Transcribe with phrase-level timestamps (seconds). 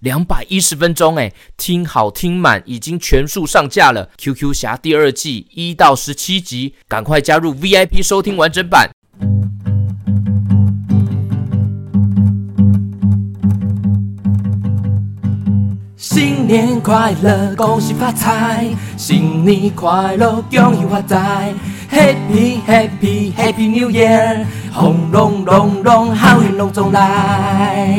[0.00, 4.10] 两百一十分钟哎，听好听满，已经全数上架了。
[4.16, 8.90] QQ 侠第二季一到十七集，赶快加入 VIP 收听完整版。
[15.96, 18.68] 新年快乐，恭喜发财！
[18.96, 21.52] 新年快乐，恭喜发财
[21.90, 24.46] ！Happy Happy Happy New Year！
[24.72, 27.98] 轰隆隆隆，好运隆中来！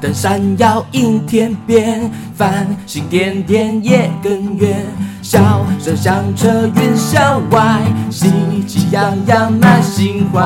[0.00, 4.86] 红灯闪耀映天边，繁星点点夜更圆。
[5.20, 8.30] 笑声响彻云霄外，喜
[8.66, 10.40] 气洋洋满心怀。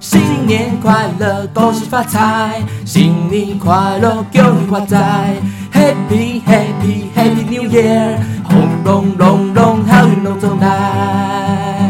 [0.00, 2.62] 新年快乐，恭喜发财！
[2.86, 5.34] 新年快乐，恭喜发财
[5.74, 8.16] ！Happy Happy Happy New Year！
[8.44, 11.89] 轰隆隆隆，好运隆中来。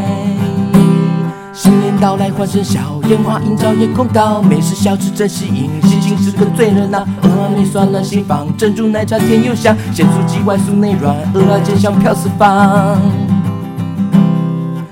[2.00, 7.06] 到来，欢声笑，烟花映照夜空高，美食小吃真吸引，心情时刻最热闹。
[7.22, 12.98] 峨眉酸软心房，珍珠奶茶甜又香，咸酥鸡外酥内软，鹅啊煎香飘四方。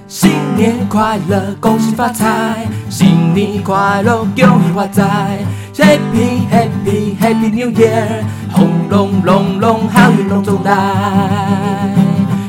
[0.07, 2.67] 新年快乐，恭喜发财！
[2.91, 5.39] 新年快乐，恭喜发财
[5.75, 8.23] ！Happy Happy Happy New Year！
[8.53, 10.75] 轰隆隆隆，好运隆中来！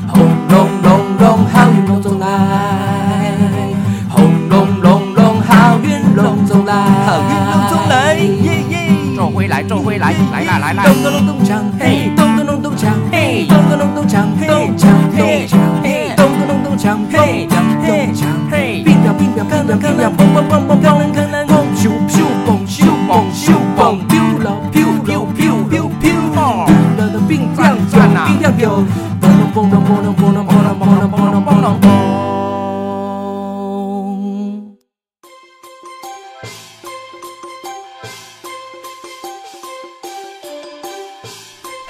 [0.09, 2.48] 轰隆隆隆，好运隆中来！
[9.39, 10.83] 回来，走回来，来啦来啦！
[10.83, 12.11] 咚咚咚咚锵，嘿！
[12.13, 13.47] 咚咚咚咚锵，嘿！
[13.47, 14.83] 咚咚咚咚锵，咚锵
[15.15, 16.11] 咚锵，嘿！
[16.17, 17.55] 咚咚咚咚锵，咚锵
[17.87, 18.83] 咚锵，嘿！
[18.83, 20.19] 乒乒乒乒乒乒乒，砰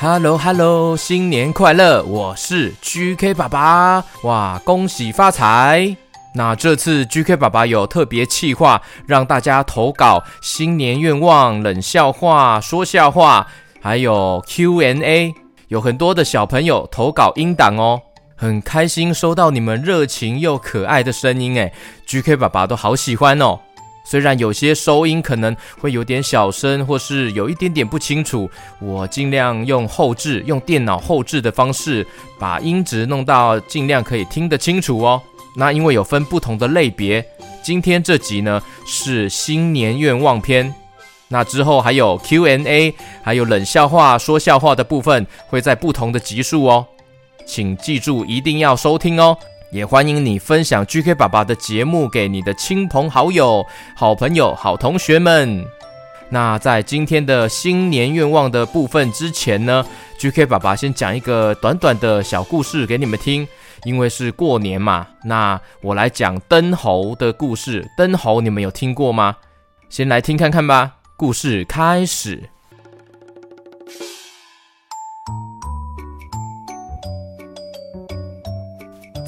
[0.01, 2.01] Hello，Hello，新年快乐！
[2.05, 5.93] 我是 GK 爸爸，哇，恭喜发财！
[6.33, 13.45] 那这次 GK 爸爸有特别企划，让大家投稿新年愿望、冷笑话、说笑话，
[13.81, 15.33] 还有 Q&A，
[15.67, 17.99] 有很多的小朋友投稿音档哦，
[18.37, 21.73] 很开心收到你们热情又可爱的声音，诶
[22.07, 23.59] ，GK 爸爸都好喜欢哦。
[24.09, 28.49] 虽然有些收音可能会有点小声，或是有一点点不清楚，
[28.79, 32.03] 我尽量用后置、用电脑后置的方式，
[32.39, 35.21] 把音质弄到尽量可以听得清楚哦。
[35.55, 37.23] 那因为有分不同的类别，
[37.61, 40.73] 今天这集呢是新年愿望篇，
[41.27, 46.83] 那之后还有 Q&A，还有冷笑话、说笑话的部分，会在不同的集数哦，
[47.45, 49.37] 请记住一定要收听哦。
[49.71, 53.65] 也欢迎你分享 GK 爸爸的节目给你的亲朋好友、
[53.95, 55.65] 好朋友、好同学们。
[56.29, 59.85] 那在今天的新年愿望的部分之前呢
[60.19, 63.47] ，GK 爸爸先讲一个短短的小故事给你们听。
[63.85, 67.89] 因为是过年嘛，那我来讲灯猴的故事。
[67.95, 69.37] 灯猴你们有听过吗？
[69.87, 70.95] 先来听看看吧。
[71.15, 72.49] 故事开始。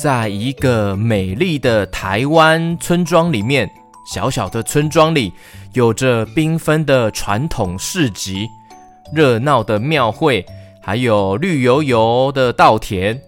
[0.01, 3.69] 在一个美丽的台湾村庄里面，
[4.03, 5.31] 小小的村庄里
[5.73, 8.47] 有着缤纷的传统市集、
[9.13, 10.43] 热闹的庙会，
[10.81, 13.21] 还有绿油油的稻田。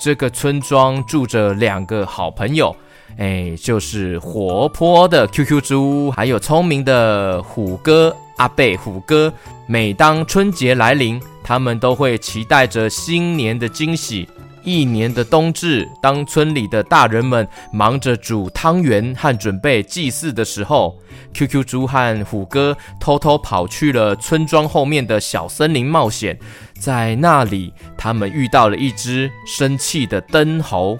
[0.00, 2.74] 这个村庄住着两个好朋友，
[3.18, 9.32] 哎，就是活泼的 QQ 猪，还有聪明的虎哥阿贝虎哥。
[9.68, 14.28] 每当春节来临，他们都会期待着新年的惊喜。
[14.66, 20.98] 一年的冬至，当村里的大人们忙着煮汤圆和准备祭祀的时候
[21.32, 26.36] ，QQ 猪和虎哥偷偷跑去了村庄后面的小森林冒险。
[26.80, 30.98] 在那里，他们遇到了一只生气的灯猴。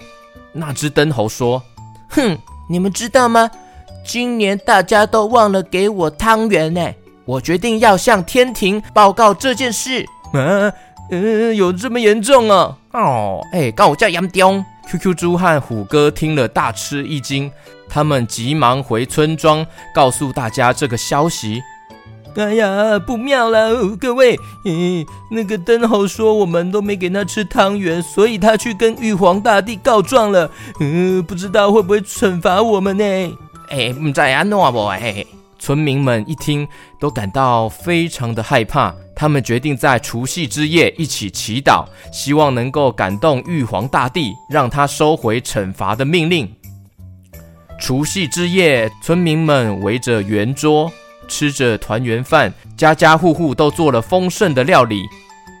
[0.53, 1.61] 那只灯猴说
[2.09, 2.37] ：“哼，
[2.69, 3.51] 你们知道吗？
[4.05, 6.89] 今年大家都忘了给我汤圆呢。
[7.25, 10.71] 我决定要向天庭报告这件事。”啊
[11.09, 12.77] 嗯，有这么严重啊？
[12.91, 17.51] 哦，哎，刚我叫杨雕，QQ 猪和虎哥听了大吃一惊，
[17.87, 21.61] 他们急忙回村庄告诉大家这个消息。
[22.35, 30.51] 哎呀，不妙了，各位，嗯，那个灯猴说我们都没给他吃汤圆，所以他去跟玉皇大帝告状了。
[30.79, 33.03] 嗯，不知道会不会惩罚我们呢？
[33.69, 34.85] 哎，唔知安怎不？
[34.85, 35.25] 哎，
[35.57, 36.67] 村民们一听
[36.99, 41.83] 都感到非常的害怕，他们决定在除夕之夜一起祈祷，
[42.13, 46.47] 希望能够感动玉皇大帝，让他收回惩罚的命令。
[47.79, 50.91] 除夕之夜，村民们围着圆桌。
[51.27, 55.01] 吃着团圆饭，家家户户都做了丰盛的料理，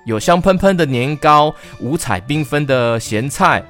[0.05, 3.61] 有香喷喷的年糕，五彩缤纷的咸菜，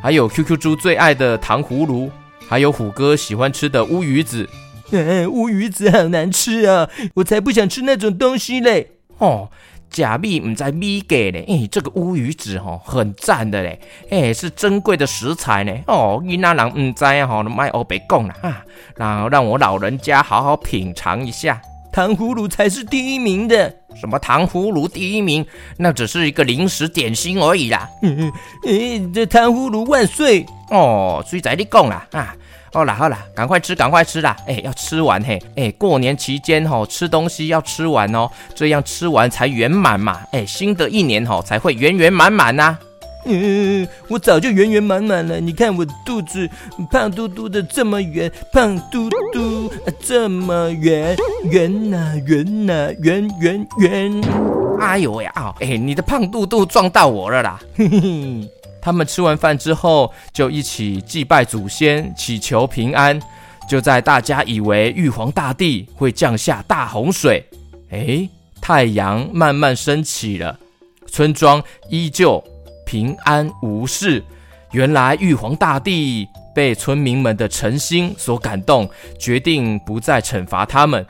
[0.00, 2.08] 还有 QQ 猪最爱的糖葫芦，
[2.46, 4.48] 还有虎哥喜欢吃的乌鱼子。
[4.92, 6.88] 哎，乌鱼子好难吃啊！
[7.14, 8.99] 我才不想吃那种东西嘞！
[9.20, 9.48] 哦，
[9.90, 11.44] 假币唔在米给嘞！
[11.48, 13.78] 哎，这个乌鱼子哦，很赞的嘞！
[14.10, 15.72] 哎，是珍贵的食材呢！
[15.86, 17.26] 哦，你那人唔知啊？
[17.26, 18.64] 吼，卖欧北贡了啊！
[18.96, 21.60] 然后让我老人家好好品尝一下，
[21.92, 23.76] 糖葫芦才是第一名的。
[24.00, 25.44] 什么糖葫芦第一名？
[25.76, 27.88] 那只是一个零食点心而已啦。
[28.02, 28.32] 嗯嗯，
[28.66, 30.46] 哎，这糖葫芦万岁！
[30.70, 32.34] 哦，所以在你讲啦啊。
[32.72, 34.36] 好啦好啦，赶快吃赶快吃啦！
[34.46, 35.42] 哎，要吃完嘿！
[35.56, 40.20] 哎，过年期间吼，吃东西要吃完哦，这样吃完才圆满嘛！
[40.30, 42.78] 哎，新的一年吼才会圆圆满满呐。
[43.26, 45.40] 嗯，我早就圆圆满满了。
[45.40, 46.48] 你看我肚子
[46.92, 49.70] 胖嘟嘟的这么圆，胖嘟嘟
[50.00, 51.16] 这么圆，
[51.50, 54.59] 圆呐圆呐圆圆圆。
[54.80, 55.54] 哎呦喂啊！
[55.60, 57.60] 哎，你的胖肚肚撞到我了啦！
[57.76, 58.50] 嘿嘿嘿。
[58.82, 63.20] 他们吃完饭之后，就一起祭拜祖先，祈求平安。
[63.68, 67.44] 就在大家以为玉皇大帝会降下大洪水，
[67.90, 68.28] 哎，
[68.60, 70.58] 太阳慢慢升起了，
[71.06, 72.42] 村庄依旧
[72.84, 74.24] 平安无事。
[74.72, 81.06] 原来玉皇大帝被村民们的诚心所感动，决定不再惩罚他们。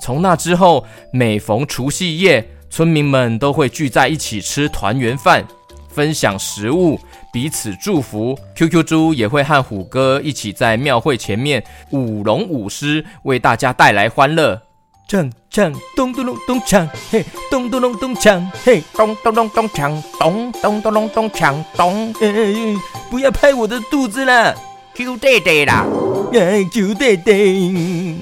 [0.00, 5.44] 从那之后，每逢除夕夜，村民们都会聚在一起吃团圆饭，
[5.88, 6.98] 分享食物。
[7.32, 14.60] 彼此祝福，QQ 猪也会和虎哥一起在庙会前面舞龙舞狮，为大家带来欢乐。
[15.08, 22.12] 锵锵咚咚咚咚锵，嘿，咚咚咚咚锵，嘿，咚咚咚咚锵，咚咚咚咚咚锵，咚。
[23.08, 24.52] 不要拍我的肚子啦
[24.96, 25.86] ，Q 弟弟啦，
[26.32, 28.16] 哎，Q 弟弟。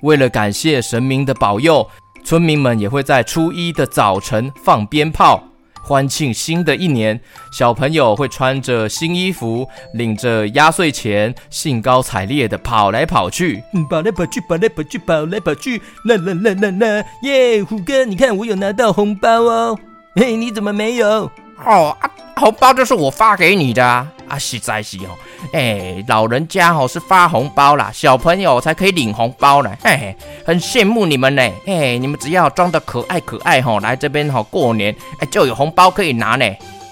[0.00, 1.88] 为了感谢神明的保佑，
[2.24, 5.44] 村民们也会在初一的早晨放鞭炮。
[5.86, 7.20] 欢庆新的一年，
[7.52, 17.04] 小朋友会穿着新衣服，领着压岁钱，兴高采烈地跑来跑去，跑来跑去，跑来跑去，跑来跑去，啦啦啦啦啦！
[17.22, 19.78] 耶，虎哥，你看我有拿到红包哦，
[20.14, 21.30] 嘿，你怎么没有？
[21.66, 25.10] 哦啊，红包就是我发给你的，啊实在是哦，
[25.52, 36.44] 哎，老人家哦是发红包啦，小朋友才可以领红包呢，嘿嘿，很羡慕你们呢，嘿，你们只要装的可爱可爱吼，来这边吼过年，哎，就有红包可以拿呢。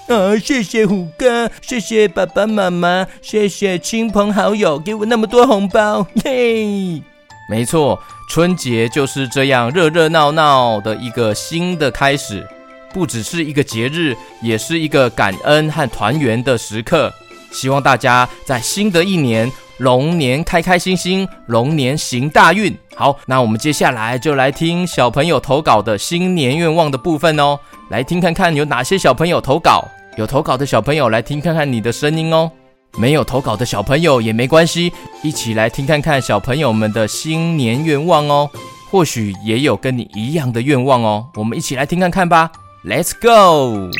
[0.07, 7.01] 啊，谢谢虎哥，谢谢爸爸妈妈，谢谢亲朋好友给我那么多红包，嘿，
[7.49, 7.97] 没错，
[8.29, 12.45] 春节就是这样热热闹闹的一个新的开始。
[12.93, 17.11] 不只是一个节日，也是一个感恩和团圆的时刻。
[17.51, 22.75] 希望大家在新的一年龙年开开心心，龙年行大运。
[22.95, 27.59] 好，那我们接下来就来听小朋友投稿的新年愿望的部分哦。
[27.89, 32.49] 来听看看有哪些小朋友投稿，有投稿的小朋友来听看看你的声音哦。
[32.97, 38.49] 没有投稿的小朋友也没关系，一起来听看看小朋友们的新年愿望哦。
[38.89, 41.27] 或许也有跟你一样的愿望哦。
[41.33, 42.51] 我们一起来听看看吧。
[42.85, 43.91] Let's go！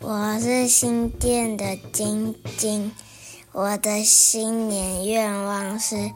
[0.00, 2.90] 我是新店的晶晶，
[3.52, 6.10] 我的新年愿望是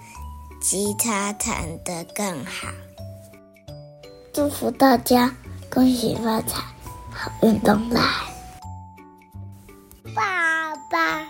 [0.58, 2.68] 吉他弹得更好。
[4.32, 5.30] 祝福大家
[5.70, 6.62] 恭喜发财，
[7.12, 8.00] 好运东来。
[10.14, 11.28] 爸爸，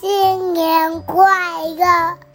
[0.00, 2.29] 新年快乐！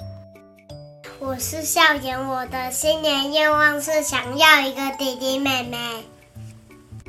[1.28, 6.06] 我是笑颜，我的新年愿望是想要一个弟弟妹妹。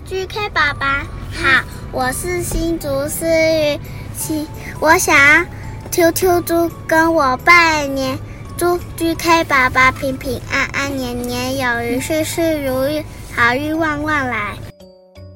[0.07, 4.47] GK 爸爸好，我是新竹思雨，
[4.81, 5.15] 我想
[5.93, 8.19] QQ 猪跟我拜年，
[8.57, 13.05] 祝 GK 爸爸平平安安，年年有余，事事如意，
[13.37, 14.57] 好运旺旺来。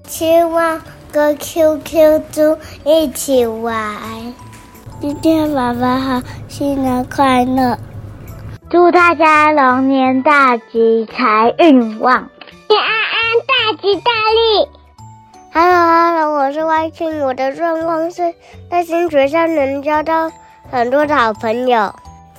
[0.09, 0.81] 希望
[1.13, 4.35] 跟 QQ 猪一起玩。
[5.03, 7.79] 今天爸爸好，新年快乐。
[8.71, 12.31] 祝大家龙年大吉，财运旺，
[12.69, 14.69] 平安安，大吉大利。
[15.53, 18.33] Hello，Hello，我是歪青，我的愿望是
[18.71, 20.31] 在新学校能交到
[20.71, 21.93] 很多的好朋友。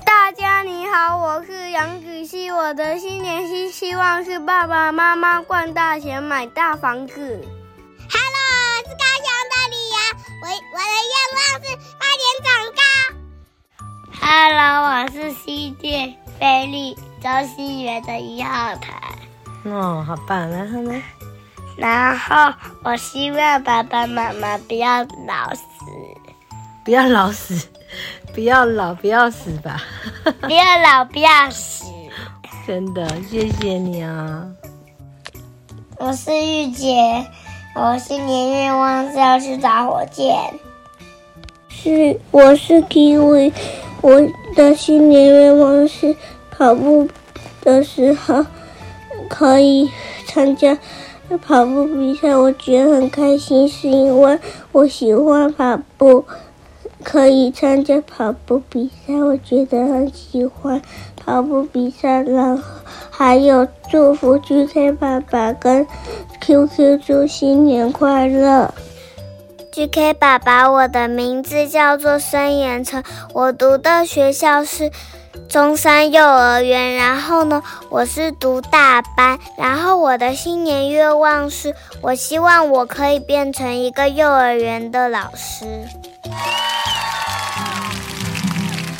[0.05, 2.49] 大家你好，我是杨子熙。
[2.49, 7.13] 我的新年新希望是爸爸妈妈赚大钱买大房子。
[8.09, 8.37] Hello，
[8.69, 9.99] 我是高雄的李阳，
[10.43, 12.00] 我我的愿望是。
[14.23, 19.01] Hello，我是西电菲利周希元的一号台。
[19.65, 20.47] 哦，好棒！
[20.47, 21.01] 然后呢？
[21.75, 25.63] 然后我希望爸爸妈妈不要老死，
[26.85, 27.67] 不要老死。
[28.33, 29.81] 不要老，不要死吧！
[30.41, 31.83] 不要老，不要死。
[32.65, 34.45] 真的，谢谢你啊！
[35.97, 37.25] 我是玉洁，
[37.75, 40.33] 我新年愿望是要去打火箭。
[41.69, 43.51] 是，我是 Kiwi，
[44.01, 44.21] 我
[44.55, 46.15] 的新年愿望是
[46.49, 47.07] 跑步
[47.61, 48.45] 的时候
[49.29, 49.89] 可以
[50.25, 50.77] 参加
[51.41, 54.39] 跑步比赛，我觉得很开心，是因为
[54.71, 56.25] 我喜欢跑步。
[57.03, 60.79] 可以参加跑步比赛，我觉得很喜欢
[61.15, 62.21] 跑步比赛。
[62.21, 62.63] 然后
[63.09, 65.87] 还有祝福 GK 爸爸跟
[66.39, 68.71] QQ 猪新年快乐。
[69.71, 73.01] GK 爸爸，我的名字叫做孙延成，
[73.33, 74.91] 我读的学校是
[75.47, 76.95] 中山幼儿园。
[76.95, 79.39] 然后呢，我是读大班。
[79.57, 85.65] 然后我的新年愿望是，我希望我可以变成一个幼儿园的老师。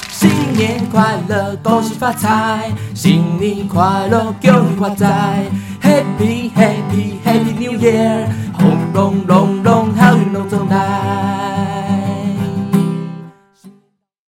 [0.10, 2.72] 新年快乐，恭喜发财！
[2.96, 5.44] 新年快乐，恭喜发财
[5.84, 8.28] ！Happy Happy Happy New Year！
[8.62, 11.51] 轰隆隆隆，好运龙งโ